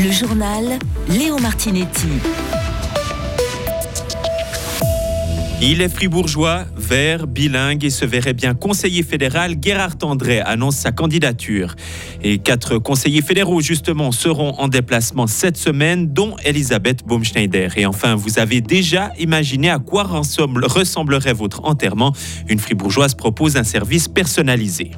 Le 0.00 0.12
journal 0.12 0.78
Léo 1.08 1.38
Martinetti. 1.38 2.06
Il 5.60 5.82
est 5.82 5.88
fribourgeois, 5.88 6.66
vert, 6.76 7.26
bilingue 7.26 7.84
et 7.84 7.90
se 7.90 8.04
verrait 8.04 8.32
bien 8.32 8.54
conseiller 8.54 9.02
fédéral. 9.02 9.56
Gérard 9.60 9.96
André 10.02 10.38
annonce 10.38 10.76
sa 10.76 10.92
candidature. 10.92 11.74
Et 12.22 12.38
quatre 12.38 12.78
conseillers 12.78 13.22
fédéraux, 13.22 13.60
justement, 13.60 14.12
seront 14.12 14.54
en 14.58 14.68
déplacement 14.68 15.26
cette 15.26 15.56
semaine, 15.56 16.12
dont 16.12 16.36
Elisabeth 16.44 17.04
Baumschneider. 17.04 17.70
Et 17.76 17.84
enfin, 17.84 18.14
vous 18.14 18.38
avez 18.38 18.60
déjà 18.60 19.12
imaginé 19.18 19.68
à 19.68 19.80
quoi 19.80 20.04
ressemblerait 20.04 21.34
votre 21.34 21.64
enterrement 21.64 22.12
Une 22.48 22.60
fribourgeoise 22.60 23.14
propose 23.14 23.56
un 23.56 23.64
service 23.64 24.06
personnalisé. 24.06 24.92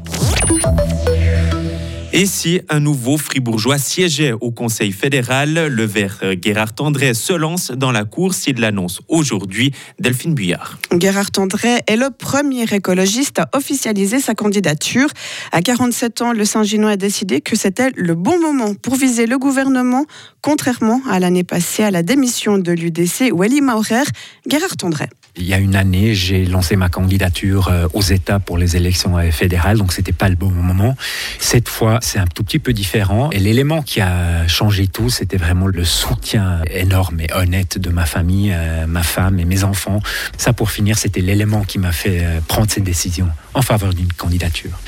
Et 2.13 2.27
si 2.27 2.61
un 2.69 2.81
nouveau 2.81 3.17
fribourgeois 3.17 3.79
siégeait 3.79 4.33
au 4.33 4.51
Conseil 4.51 4.91
fédéral, 4.91 5.69
le 5.69 5.85
vert 5.85 6.19
Gérard 6.43 6.73
André 6.81 7.15
se 7.15 7.33
lance 7.33 7.71
dans 7.71 7.93
la 7.93 8.05
course. 8.05 8.49
Il 8.49 8.59
l'annonce 8.59 9.01
aujourd'hui. 9.07 9.73
Delphine 10.01 10.35
Buyard. 10.35 10.77
Gérard 10.99 11.31
André 11.39 11.83
est 11.87 11.97
le 11.97 12.11
premier 12.11 12.65
écologiste 12.65 13.39
à 13.39 13.49
officialiser 13.55 14.19
sa 14.19 14.35
candidature. 14.35 15.09
À 15.53 15.63
47 15.63 16.23
ans, 16.23 16.33
le 16.33 16.45
Saint-Ginois 16.45 16.91
a 16.91 16.97
décidé 16.97 17.41
que 17.41 17.55
c'était 17.55 17.93
le 17.95 18.17
bon 18.17 18.41
moment 18.41 18.75
pour 18.75 18.97
viser 18.97 19.27
le 19.27 19.39
gouvernement, 19.39 20.05
contrairement 20.43 21.01
à 21.09 21.21
l'année 21.21 21.45
passée 21.45 21.85
à 21.85 21.93
la 21.93 22.03
démission 22.03 22.59
de 22.59 22.73
l'UDC 22.73 23.31
Maurer. 23.63 24.03
Gérard 24.49 24.75
André. 24.83 25.09
Il 25.41 25.47
y 25.47 25.55
a 25.55 25.59
une 25.59 25.75
année, 25.75 26.15
j'ai 26.15 26.45
lancé 26.45 26.77
ma 26.77 26.91
candidature 26.91 27.69
euh, 27.69 27.89
aux 27.95 28.03
États 28.03 28.39
pour 28.39 28.59
les 28.59 28.77
élections 28.77 29.17
euh, 29.17 29.31
fédérales, 29.31 29.79
donc 29.79 29.95
c'était 29.95 30.13
pas 30.13 30.29
le 30.29 30.37
bon 30.37 30.51
moment. 30.51 30.95
Cette 31.39 31.71
fois, 31.71 31.99
c'est 32.03 32.19
un 32.19 32.27
tout 32.27 32.45
petit 32.45 32.59
peu 32.59 32.75
différent. 32.75 33.31
Et 33.31 33.39
l'élément 33.39 33.81
qui 33.81 34.03
a 34.03 34.47
changé 34.47 34.87
tout, 34.87 35.09
c'était 35.09 35.39
vraiment 35.39 35.67
le 35.67 35.83
soutien 35.85 36.61
énorme 36.71 37.21
et 37.21 37.33
honnête 37.33 37.79
de 37.79 37.89
ma 37.89 38.05
famille, 38.05 38.53
euh, 38.55 38.87
ma 38.87 39.03
femme 39.03 39.41
et 39.41 39.47
mes 39.47 39.65
enfants. 39.65 40.01
Ça, 40.37 40.53
pour 40.53 40.71
finir, 40.71 40.99
c'était 40.99 41.23
l'élément 41.23 41.65
qui 41.65 41.79
m'a 41.79 41.93
fait 41.93 42.23
prendre 42.47 42.71
cette 42.71 42.85
décision 42.85 43.29
en 43.55 43.63
faveur 43.63 43.95
d'une 43.95 44.13
candidature. 44.13 44.79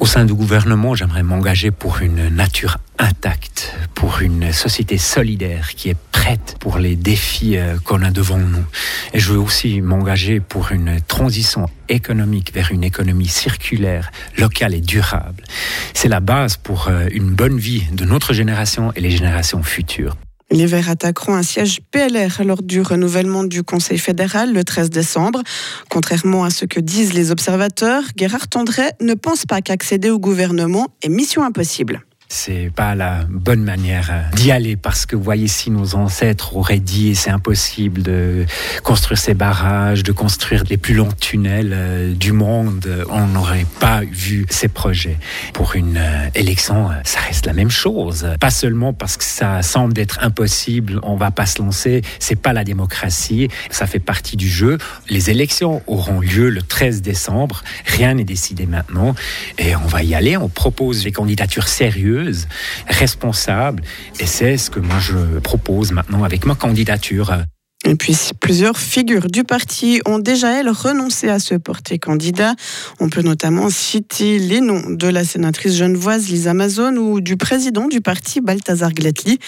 Au 0.00 0.06
sein 0.06 0.26
du 0.26 0.34
gouvernement, 0.34 0.94
j'aimerais 0.94 1.22
m'engager 1.22 1.70
pour 1.70 2.00
une 2.00 2.28
nature 2.28 2.76
intacte, 2.98 3.74
pour 3.94 4.20
une 4.20 4.52
société 4.52 4.98
solidaire 4.98 5.74
qui 5.74 5.88
est 5.88 5.96
pour 6.60 6.78
les 6.78 6.96
défis 6.96 7.56
euh, 7.56 7.76
qu'on 7.84 8.02
a 8.02 8.10
devant 8.10 8.38
nous. 8.38 8.64
Et 9.12 9.18
je 9.18 9.32
veux 9.32 9.38
aussi 9.38 9.80
m'engager 9.80 10.40
pour 10.40 10.72
une 10.72 11.00
transition 11.06 11.66
économique 11.88 12.52
vers 12.54 12.72
une 12.72 12.84
économie 12.84 13.28
circulaire, 13.28 14.10
locale 14.38 14.74
et 14.74 14.80
durable. 14.80 15.42
C'est 15.92 16.08
la 16.08 16.20
base 16.20 16.56
pour 16.56 16.88
euh, 16.88 17.06
une 17.12 17.30
bonne 17.30 17.58
vie 17.58 17.84
de 17.92 18.04
notre 18.04 18.32
génération 18.32 18.92
et 18.96 19.00
les 19.00 19.10
générations 19.10 19.62
futures. 19.62 20.16
Les 20.50 20.66
Verts 20.66 20.90
attaqueront 20.90 21.34
un 21.34 21.42
siège 21.42 21.80
PLR 21.90 22.44
lors 22.44 22.62
du 22.62 22.80
renouvellement 22.80 23.44
du 23.44 23.62
Conseil 23.62 23.98
fédéral 23.98 24.52
le 24.52 24.62
13 24.62 24.90
décembre. 24.90 25.42
Contrairement 25.88 26.44
à 26.44 26.50
ce 26.50 26.64
que 26.64 26.80
disent 26.80 27.14
les 27.14 27.30
observateurs, 27.30 28.02
Gérard 28.16 28.48
Tendray 28.48 28.90
ne 29.00 29.14
pense 29.14 29.46
pas 29.46 29.62
qu'accéder 29.62 30.10
au 30.10 30.18
gouvernement 30.18 30.88
est 31.02 31.08
mission 31.08 31.42
impossible 31.42 32.02
c'est 32.28 32.70
pas 32.74 32.94
la 32.94 33.24
bonne 33.28 33.62
manière 33.62 34.08
euh, 34.10 34.36
d'y 34.36 34.50
aller 34.50 34.76
parce 34.76 35.04
que 35.06 35.14
vous 35.14 35.22
voyez 35.22 35.46
si 35.46 35.70
nos 35.70 35.94
ancêtres 35.94 36.56
auraient 36.56 36.78
dit 36.78 37.14
c'est 37.14 37.30
impossible 37.30 38.02
de 38.02 38.46
construire 38.82 39.18
ces 39.18 39.34
barrages, 39.34 40.02
de 40.02 40.12
construire 40.12 40.64
les 40.68 40.76
plus 40.76 40.94
longs 40.94 41.12
tunnels 41.20 41.72
euh, 41.74 42.14
du 42.14 42.32
monde, 42.32 43.04
on 43.10 43.26
n'aurait 43.26 43.66
pas 43.78 44.00
vu 44.00 44.46
ces 44.48 44.68
projets. 44.68 45.18
Pour 45.52 45.74
une 45.74 45.98
euh, 45.98 46.28
élection, 46.34 46.88
ça 47.04 47.20
reste 47.20 47.46
la 47.46 47.52
même 47.52 47.70
chose. 47.70 48.26
Pas 48.40 48.50
seulement 48.50 48.92
parce 48.92 49.16
que 49.16 49.24
ça 49.24 49.62
semble 49.62 49.98
être 50.00 50.18
impossible, 50.22 51.00
on 51.02 51.16
va 51.16 51.30
pas 51.30 51.46
se 51.46 51.60
lancer. 51.60 52.02
C'est 52.18 52.40
pas 52.40 52.52
la 52.52 52.64
démocratie, 52.64 53.48
ça 53.70 53.86
fait 53.86 53.98
partie 53.98 54.36
du 54.36 54.48
jeu. 54.48 54.78
Les 55.08 55.30
élections 55.30 55.82
auront 55.86 56.20
lieu 56.20 56.48
le 56.48 56.62
13 56.62 57.02
décembre. 57.02 57.62
Rien 57.84 58.14
n'est 58.14 58.24
décidé 58.24 58.66
maintenant 58.66 59.14
et 59.58 59.76
on 59.76 59.86
va 59.86 60.02
y 60.02 60.14
aller. 60.14 60.36
On 60.36 60.48
propose 60.48 61.04
des 61.04 61.12
candidatures 61.12 61.68
sérieuses 61.68 62.13
responsable. 62.88 63.82
Et 64.20 64.26
c'est 64.26 64.56
ce 64.56 64.70
que 64.70 64.80
moi 64.80 64.98
je 64.98 65.38
propose 65.40 65.92
maintenant 65.92 66.24
avec 66.24 66.46
ma 66.46 66.54
candidature. 66.54 67.34
Et 67.86 67.96
puis 67.96 68.16
plusieurs 68.40 68.78
figures 68.78 69.26
du 69.26 69.44
parti 69.44 70.00
ont 70.06 70.18
déjà, 70.18 70.58
elles, 70.58 70.70
renoncé 70.70 71.28
à 71.28 71.38
se 71.38 71.54
porter 71.54 71.98
candidat. 71.98 72.54
On 72.98 73.10
peut 73.10 73.20
notamment 73.20 73.68
citer 73.68 74.38
les 74.38 74.60
noms 74.60 74.88
de 74.88 75.06
la 75.06 75.22
sénatrice 75.22 75.76
genevoise 75.76 76.28
Lisa 76.28 76.50
Amazon 76.50 76.96
ou 76.96 77.20
du 77.20 77.36
président 77.36 77.86
du 77.86 78.00
parti 78.00 78.40
Balthazar 78.40 78.92
Gletli. 78.92 79.38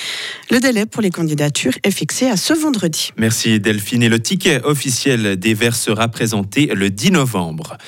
Le 0.50 0.60
délai 0.60 0.84
pour 0.84 1.00
les 1.00 1.10
candidatures 1.10 1.72
est 1.82 1.90
fixé 1.90 2.28
à 2.28 2.36
ce 2.36 2.52
vendredi. 2.52 3.12
Merci 3.16 3.58
Delphine. 3.58 4.02
Et 4.02 4.10
le 4.10 4.20
ticket 4.20 4.62
officiel 4.64 5.36
des 5.36 5.54
Verts 5.54 5.76
sera 5.76 6.08
présenté 6.08 6.66
le 6.66 6.90
10 6.90 7.12
novembre. 7.12 7.78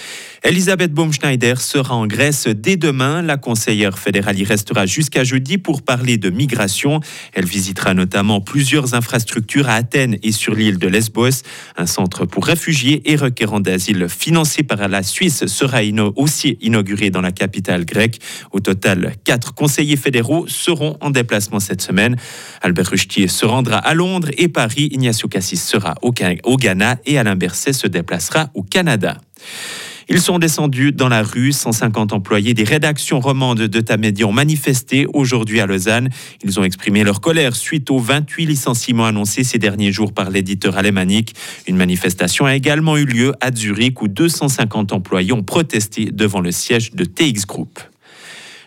Elisabeth 0.44 0.92
Baumschneider 0.92 1.56
sera 1.58 1.96
en 1.96 2.06
Grèce 2.06 2.46
dès 2.46 2.76
demain. 2.76 3.22
La 3.22 3.36
conseillère 3.36 3.98
fédérale 3.98 4.38
y 4.38 4.44
restera 4.44 4.86
jusqu'à 4.86 5.24
jeudi 5.24 5.58
pour 5.58 5.82
parler 5.82 6.16
de 6.16 6.30
migration. 6.30 7.00
Elle 7.34 7.44
visitera 7.44 7.92
notamment 7.92 8.40
plusieurs 8.40 8.94
infrastructures 8.94 9.68
à 9.68 9.74
Athènes 9.74 10.16
et 10.22 10.30
sur 10.30 10.54
l'île 10.54 10.78
de 10.78 10.86
Lesbos. 10.86 11.42
Un 11.76 11.86
centre 11.86 12.24
pour 12.24 12.46
réfugiés 12.46 13.02
et 13.10 13.16
requérants 13.16 13.60
d'asile 13.60 14.08
financé 14.08 14.62
par 14.62 14.86
la 14.86 15.02
Suisse 15.02 15.46
sera 15.46 15.80
aussi 16.16 16.56
inauguré 16.60 17.10
dans 17.10 17.20
la 17.20 17.32
capitale 17.32 17.84
grecque. 17.84 18.20
Au 18.52 18.60
total, 18.60 19.14
quatre 19.24 19.54
conseillers 19.54 19.96
fédéraux 19.96 20.46
seront 20.46 20.96
en 21.00 21.10
déplacement 21.10 21.60
cette 21.60 21.82
semaine. 21.82 22.16
Albert 22.62 22.90
Ruchtier 22.90 23.26
se 23.26 23.44
rendra 23.44 23.78
à 23.78 23.94
Londres 23.94 24.30
et 24.38 24.48
Paris. 24.48 24.88
Ignacio 24.92 25.28
Cassis 25.28 25.62
sera 25.62 25.94
au 26.02 26.12
Ghana 26.56 26.96
et 27.06 27.18
Alain 27.18 27.36
Berset 27.36 27.72
se 27.72 27.86
déplacera 27.86 28.50
au 28.54 28.62
Canada. 28.62 29.20
Ils 30.10 30.22
sont 30.22 30.38
descendus 30.38 30.92
dans 30.92 31.10
la 31.10 31.22
rue. 31.22 31.52
150 31.52 32.14
employés 32.14 32.54
des 32.54 32.64
rédactions 32.64 33.20
romandes 33.20 33.58
de 33.58 33.80
Tamédia 33.80 34.26
ont 34.26 34.32
manifesté 34.32 35.06
aujourd'hui 35.12 35.60
à 35.60 35.66
Lausanne. 35.66 36.08
Ils 36.42 36.58
ont 36.58 36.64
exprimé 36.64 37.04
leur 37.04 37.20
colère 37.20 37.54
suite 37.54 37.90
aux 37.90 37.98
28 37.98 38.46
licenciements 38.46 39.04
annoncés 39.04 39.44
ces 39.44 39.58
derniers 39.58 39.92
jours 39.92 40.14
par 40.14 40.30
l'éditeur 40.30 40.78
alémanique. 40.78 41.34
Une 41.66 41.76
manifestation 41.76 42.46
a 42.46 42.54
également 42.54 42.96
eu 42.96 43.04
lieu 43.04 43.34
à 43.42 43.54
Zurich 43.54 44.00
où 44.00 44.08
250 44.08 44.94
employés 44.94 45.32
ont 45.32 45.42
protesté 45.42 46.06
devant 46.06 46.40
le 46.40 46.52
siège 46.52 46.92
de 46.92 47.04
TX 47.04 47.44
Group. 47.46 47.78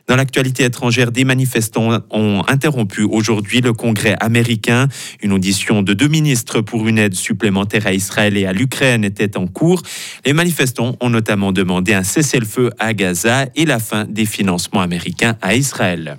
Dans 0.07 0.15
l'actualité 0.15 0.63
étrangère, 0.63 1.11
des 1.11 1.23
manifestants 1.23 1.99
ont 2.09 2.43
interrompu 2.47 3.03
aujourd'hui 3.03 3.61
le 3.61 3.73
Congrès 3.73 4.15
américain. 4.19 4.87
Une 5.21 5.31
audition 5.31 5.83
de 5.83 5.93
deux 5.93 6.07
ministres 6.07 6.61
pour 6.61 6.87
une 6.87 6.97
aide 6.97 7.15
supplémentaire 7.15 7.87
à 7.87 7.93
Israël 7.93 8.37
et 8.37 8.45
à 8.45 8.53
l'Ukraine 8.53 9.03
était 9.03 9.37
en 9.37 9.47
cours. 9.47 9.83
Les 10.25 10.33
manifestants 10.33 10.95
ont 10.99 11.09
notamment 11.09 11.51
demandé 11.51 11.93
un 11.93 12.03
cessez-le-feu 12.03 12.71
à 12.79 12.93
Gaza 12.93 13.47
et 13.55 13.65
la 13.65 13.79
fin 13.79 14.05
des 14.05 14.25
financements 14.25 14.81
américains 14.81 15.37
à 15.41 15.55
Israël 15.55 16.17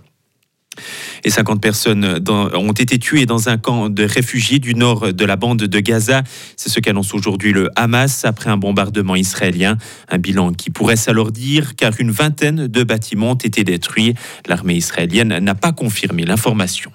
et 1.25 1.31
50 1.31 1.60
personnes 1.60 2.21
ont 2.28 2.72
été 2.72 2.99
tuées 2.99 3.27
dans 3.27 3.49
un 3.49 3.59
camp 3.59 3.88
de 3.88 4.05
réfugiés 4.05 4.59
du 4.59 4.75
nord 4.75 5.12
de 5.12 5.25
la 5.25 5.37
bande 5.37 5.59
de 5.59 5.81
Gaza. 5.81 6.22
C'est 6.56 6.69
ce 6.69 6.81
qu'annonce 6.81 7.15
aujourd'hui 7.15 7.53
le 7.53 7.69
Hamas 7.77 8.25
après 8.25 8.50
un 8.50 8.56
bombardement 8.56 9.16
israélien. 9.16 9.77
Un 10.09 10.19
bilan 10.19 10.53
qui 10.53 10.71
pourrait 10.71 10.97
s'alourdir 10.97 11.77
car 11.77 11.93
une 11.99 12.11
vingtaine 12.11 12.66
de 12.66 12.84
bâtiments 12.84 13.32
ont 13.32 13.34
été 13.34 13.65
détruits. 13.65 14.15
L'armée 14.47 14.75
israélienne 14.75 15.38
n'a 15.38 15.55
pas 15.55 15.72
confirmé 15.72 16.25
l'information. 16.25 16.91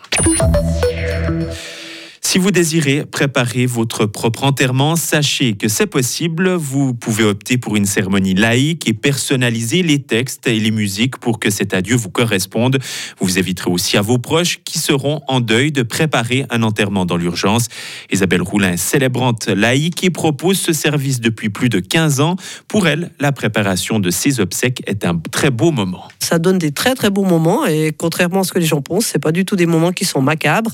Si 2.28 2.40
vous 2.40 2.52
désirez 2.52 3.06
préparer 3.06 3.66
votre 3.66 4.06
propre 4.06 4.44
enterrement, 4.44 4.98
sachez 4.98 5.54
que 5.54 5.70
c'est 5.70 5.88
possible. 5.88 6.50
Vous 6.56 6.94
pouvez 6.94 7.24
opter 7.24 7.58
pour 7.58 7.78
une 7.78 7.86
cérémonie 7.86 8.34
laïque 8.34 8.86
et 8.90 8.94
personnaliser 8.94 9.82
les 9.82 10.00
textes 10.00 10.46
et 10.46 10.60
les 10.60 10.72
musiques 10.72 11.20
pour 11.20 11.40
que 11.40 11.50
cet 11.50 11.74
adieu 11.74 11.96
vous 11.96 12.10
corresponde. 12.10 12.80
Vous 13.22 13.40
éviterez 13.40 13.72
aussi 13.72 13.96
à 13.96 14.02
vos 14.02 14.18
proches 14.18 14.60
qui 14.66 14.78
seront 14.78 15.22
en 15.30 15.40
deuil 15.40 15.72
de 15.72 15.84
préparer 15.84 16.46
un 16.50 16.64
enterrement 16.64 17.06
dans 17.06 17.16
l'urgence. 17.16 17.70
Isabelle 18.12 18.42
Roulin 18.42 18.76
célébrante 18.76 19.48
laïque 19.48 20.04
et 20.04 20.10
propose 20.10 20.60
ce 20.60 20.74
service 20.74 21.22
depuis 21.22 21.50
plus 21.50 21.70
de 21.70 21.80
15 21.80 22.20
ans. 22.20 22.36
Pour 22.68 22.90
elle, 22.90 23.12
la 23.22 23.32
préparation 23.32 24.00
de 24.00 24.10
ces 24.10 24.42
obsèques 24.42 24.84
est 24.86 25.06
un 25.06 25.18
très 25.32 25.50
beau 25.50 25.72
moment. 25.72 26.10
Ça 26.20 26.40
donne 26.40 26.58
des 26.58 26.74
très 26.74 26.94
très 26.94 27.10
beaux 27.10 27.24
moments 27.24 27.66
et 27.66 27.94
contrairement 27.98 28.42
à 28.42 28.44
ce 28.44 28.52
que 28.52 28.60
les 28.60 28.66
gens 28.66 28.82
pensent, 28.82 29.06
c'est 29.06 29.18
pas 29.18 29.32
du 29.32 29.46
tout 29.46 29.56
des 29.56 29.66
moments 29.66 29.94
qui 29.94 30.04
sont 30.04 30.22
macabres. 30.22 30.72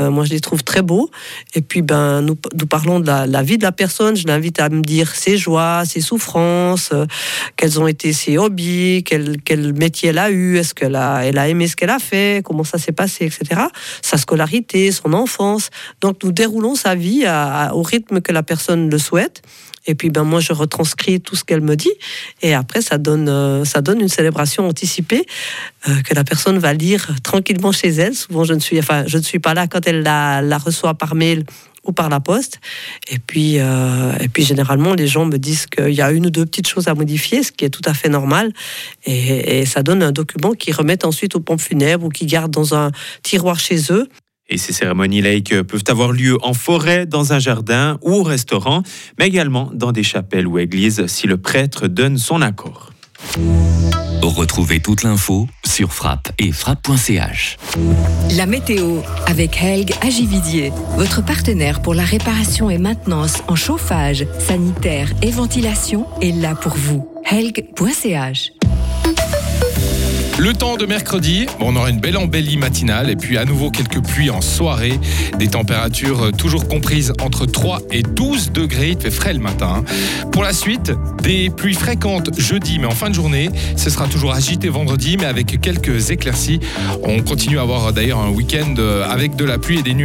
Euh, 0.00 0.10
moi, 0.10 0.24
je 0.24 0.30
les 0.30 0.40
trouve 0.40 0.62
très 0.64 0.82
beaux. 0.82 1.10
Et 1.54 1.60
puis, 1.60 1.82
ben, 1.82 2.20
nous, 2.20 2.36
parlons 2.66 3.00
de 3.00 3.06
la, 3.06 3.42
vie 3.42 3.58
de 3.58 3.62
la 3.62 3.72
personne. 3.72 4.16
Je 4.16 4.26
l'invite 4.26 4.60
à 4.60 4.68
me 4.68 4.82
dire 4.82 5.14
ses 5.14 5.36
joies, 5.36 5.84
ses 5.84 6.00
souffrances, 6.00 6.90
euh, 6.92 7.06
quels 7.56 7.80
ont 7.80 7.86
été 7.86 8.12
ses 8.12 8.38
hobbies, 8.38 9.02
quel, 9.04 9.40
quel 9.44 9.72
métier 9.72 10.10
elle 10.10 10.18
a 10.18 10.30
eu, 10.30 10.56
est-ce 10.56 10.74
qu'elle 10.74 10.96
a, 10.96 11.24
elle 11.24 11.38
a 11.38 11.48
aimé 11.48 11.68
ce 11.68 11.76
qu'elle 11.76 11.90
a 11.90 11.98
fait, 11.98 12.44
comment 12.44 12.64
ça 12.64 12.78
s'est 12.78 12.92
passé, 12.92 13.26
etc. 13.26 13.62
Sa 14.02 14.18
scolarité, 14.18 14.90
son 14.90 15.12
enfance. 15.12 15.70
Donc, 16.00 16.22
nous 16.22 16.32
déroulons 16.32 16.74
sa 16.74 16.94
vie 16.94 17.24
au 17.72 17.82
rythme 17.82 18.20
que 18.20 18.32
la 18.32 18.42
personne 18.42 18.90
le 18.90 18.98
souhaite. 18.98 19.42
Et 19.86 19.94
puis, 19.94 20.10
ben, 20.10 20.24
moi, 20.24 20.40
je 20.40 20.52
retranscris 20.52 21.20
tout 21.20 21.36
ce 21.36 21.44
qu'elle 21.44 21.60
me 21.60 21.76
dit. 21.76 21.92
Et 22.42 22.54
après, 22.54 22.80
ça 22.80 22.98
donne, 22.98 23.28
euh, 23.28 23.64
ça 23.64 23.82
donne 23.82 24.00
une 24.00 24.08
célébration 24.08 24.66
anticipée 24.66 25.26
euh, 25.88 26.00
que 26.02 26.14
la 26.14 26.24
personne 26.24 26.58
va 26.58 26.72
lire 26.72 27.10
tranquillement 27.22 27.72
chez 27.72 27.88
elle. 27.88 28.14
Souvent, 28.14 28.44
je 28.44 28.54
ne 28.54 28.60
suis, 28.60 28.78
enfin, 28.78 29.04
je 29.06 29.18
ne 29.18 29.22
suis 29.22 29.38
pas 29.38 29.54
là 29.54 29.66
quand 29.66 29.86
elle 29.86 30.02
la, 30.02 30.58
reçoit 30.58 30.94
par 30.94 31.14
mail 31.14 31.44
ou 31.84 31.92
par 31.92 32.08
la 32.08 32.18
poste. 32.18 32.60
Et 33.10 33.18
puis, 33.18 33.58
euh, 33.58 34.12
et 34.18 34.28
puis 34.28 34.42
généralement, 34.42 34.94
les 34.94 35.06
gens 35.06 35.26
me 35.26 35.36
disent 35.36 35.66
qu'il 35.66 35.92
y 35.92 36.00
a 36.00 36.12
une 36.12 36.26
ou 36.26 36.30
deux 36.30 36.46
petites 36.46 36.66
choses 36.66 36.88
à 36.88 36.94
modifier, 36.94 37.42
ce 37.42 37.52
qui 37.52 37.66
est 37.66 37.70
tout 37.70 37.82
à 37.84 37.92
fait 37.92 38.08
normal. 38.08 38.54
Et, 39.04 39.60
et 39.60 39.66
ça 39.66 39.82
donne 39.82 40.02
un 40.02 40.12
document 40.12 40.52
qu'ils 40.52 40.74
remettent 40.74 41.04
ensuite 41.04 41.36
aux 41.36 41.40
pompes 41.40 41.60
funèbres 41.60 42.06
ou 42.06 42.08
qu'ils 42.08 42.28
gardent 42.28 42.52
dans 42.52 42.74
un 42.74 42.90
tiroir 43.22 43.60
chez 43.60 43.92
eux. 43.92 44.08
Et 44.48 44.58
ces 44.58 44.72
cérémonies 44.72 45.22
laïques 45.22 45.62
peuvent 45.62 45.84
avoir 45.88 46.12
lieu 46.12 46.36
en 46.42 46.54
forêt, 46.54 47.06
dans 47.06 47.32
un 47.32 47.38
jardin 47.38 47.98
ou 48.02 48.12
au 48.12 48.22
restaurant, 48.22 48.82
mais 49.18 49.26
également 49.26 49.70
dans 49.72 49.92
des 49.92 50.02
chapelles 50.02 50.46
ou 50.46 50.58
églises 50.58 51.06
si 51.06 51.26
le 51.26 51.38
prêtre 51.38 51.88
donne 51.88 52.18
son 52.18 52.42
accord. 52.42 52.92
Retrouvez 54.22 54.80
toute 54.80 55.04
l'info 55.04 55.46
sur 55.64 55.92
frappe 55.92 56.32
et 56.38 56.50
frappe.ch. 56.50 57.56
La 58.36 58.46
météo 58.46 58.98
avec 59.26 59.62
Helg 59.62 59.94
Agividier, 60.00 60.72
votre 60.96 61.24
partenaire 61.24 61.82
pour 61.82 61.94
la 61.94 62.04
réparation 62.04 62.68
et 62.68 62.78
maintenance 62.78 63.42
en 63.48 63.54
chauffage, 63.54 64.26
sanitaire 64.38 65.08
et 65.22 65.30
ventilation 65.30 66.06
est 66.20 66.32
là 66.32 66.54
pour 66.54 66.74
vous. 66.74 67.08
Helg.ch 67.30 68.50
Le 70.36 70.52
temps 70.52 70.76
de 70.76 70.84
mercredi, 70.84 71.46
on 71.60 71.76
aura 71.76 71.90
une 71.90 72.00
belle 72.00 72.16
embellie 72.16 72.56
matinale 72.56 73.08
et 73.08 73.14
puis 73.14 73.38
à 73.38 73.44
nouveau 73.44 73.70
quelques 73.70 74.02
pluies 74.04 74.30
en 74.30 74.40
soirée. 74.40 74.98
Des 75.38 75.46
températures 75.46 76.24
euh, 76.24 76.30
toujours 76.32 76.66
comprises 76.66 77.12
entre 77.22 77.46
3 77.46 77.82
et 77.92 78.02
12 78.02 78.50
degrés. 78.50 78.90
Il 78.90 79.00
fait 79.00 79.12
frais 79.12 79.32
le 79.32 79.38
matin. 79.38 79.84
Pour 80.32 80.42
la 80.42 80.52
suite, 80.52 80.92
des 81.22 81.50
pluies 81.50 81.74
fréquentes 81.74 82.36
jeudi, 82.36 82.80
mais 82.80 82.86
en 82.86 82.90
fin 82.90 83.10
de 83.10 83.14
journée. 83.14 83.48
Ce 83.76 83.90
sera 83.90 84.08
toujours 84.08 84.32
agité 84.32 84.68
vendredi, 84.68 85.16
mais 85.16 85.26
avec 85.26 85.60
quelques 85.60 86.10
éclaircies. 86.10 86.58
On 87.04 87.22
continue 87.22 87.58
à 87.58 87.62
avoir 87.62 87.92
d'ailleurs 87.92 88.18
un 88.18 88.30
week-end 88.30 88.74
euh, 88.78 89.08
avec 89.08 89.36
de 89.36 89.44
la 89.44 89.58
pluie 89.58 89.78
et 89.78 89.82
des 89.82 89.94
nuages. 89.94 90.02